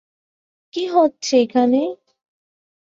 [0.73, 1.81] কি হচ্ছে এখানে?